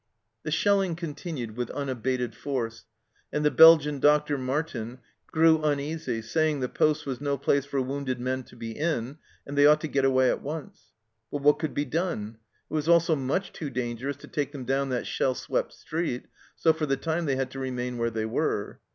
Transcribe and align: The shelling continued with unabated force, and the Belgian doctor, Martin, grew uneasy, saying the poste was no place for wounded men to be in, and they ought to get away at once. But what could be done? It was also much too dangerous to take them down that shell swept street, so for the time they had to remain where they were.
The 0.41 0.49
shelling 0.49 0.95
continued 0.95 1.55
with 1.55 1.69
unabated 1.69 2.33
force, 2.33 2.85
and 3.31 3.45
the 3.45 3.51
Belgian 3.51 3.99
doctor, 3.99 4.35
Martin, 4.35 4.97
grew 5.27 5.61
uneasy, 5.63 6.23
saying 6.23 6.59
the 6.59 6.67
poste 6.69 7.05
was 7.05 7.21
no 7.21 7.37
place 7.37 7.65
for 7.65 7.79
wounded 7.79 8.19
men 8.19 8.41
to 8.45 8.55
be 8.55 8.71
in, 8.71 9.19
and 9.45 9.55
they 9.55 9.67
ought 9.67 9.79
to 9.81 9.87
get 9.87 10.03
away 10.03 10.31
at 10.31 10.41
once. 10.41 10.85
But 11.31 11.43
what 11.43 11.59
could 11.59 11.75
be 11.75 11.85
done? 11.85 12.39
It 12.67 12.73
was 12.73 12.89
also 12.89 13.15
much 13.15 13.53
too 13.53 13.69
dangerous 13.69 14.17
to 14.17 14.27
take 14.27 14.53
them 14.53 14.65
down 14.65 14.89
that 14.89 15.05
shell 15.05 15.35
swept 15.35 15.71
street, 15.71 16.25
so 16.55 16.73
for 16.73 16.87
the 16.87 16.97
time 16.97 17.27
they 17.27 17.35
had 17.35 17.51
to 17.51 17.59
remain 17.59 17.99
where 17.99 18.09
they 18.09 18.25
were. 18.25 18.79